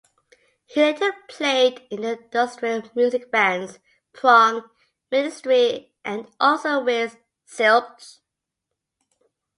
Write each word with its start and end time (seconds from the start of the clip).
He 0.65 0.81
later 0.81 1.13
played 1.29 1.83
in 1.91 2.01
the 2.01 2.17
industrial 2.17 2.81
music 2.95 3.29
bands 3.29 3.77
Prong, 4.13 4.63
Ministry, 5.11 5.93
and 6.03 6.27
also 6.39 6.83
with 6.83 7.17
Zilch. 7.47 8.17